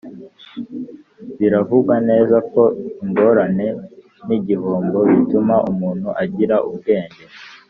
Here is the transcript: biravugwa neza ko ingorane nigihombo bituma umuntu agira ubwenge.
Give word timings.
biravugwa 1.37 1.95
neza 2.09 2.37
ko 2.51 2.61
ingorane 3.03 3.67
nigihombo 4.27 4.99
bituma 5.11 5.55
umuntu 5.71 6.07
agira 6.23 6.55
ubwenge. 6.69 7.21